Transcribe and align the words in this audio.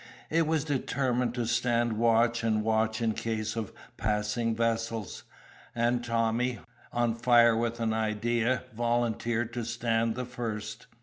It 0.31 0.47
was 0.47 0.63
determined 0.63 1.35
to 1.35 1.45
stand 1.45 1.93
watch 1.93 2.43
and 2.43 2.63
watch 2.63 3.03
in 3.03 3.13
case 3.13 3.55
of 3.55 3.71
passing 3.97 4.55
vessels; 4.55 5.25
and 5.75 6.03
Tommy, 6.03 6.57
on 6.91 7.13
fire 7.13 7.55
with 7.55 7.79
an 7.79 7.93
idea, 7.93 8.63
volunteered 8.73 9.53
to 9.53 9.63
stand 9.63 10.15
the 10.15 10.25
first. 10.25 10.87